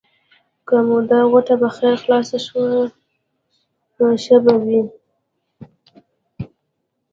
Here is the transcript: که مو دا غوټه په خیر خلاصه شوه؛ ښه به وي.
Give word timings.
که 0.67 0.75
مو 0.87 0.97
دا 1.09 1.19
غوټه 1.31 1.55
په 1.61 1.67
خیر 1.77 1.95
خلاصه 2.03 2.37
شوه؛ 2.45 2.71
ښه 4.23 4.37
به 4.43 4.53
وي. 4.63 4.81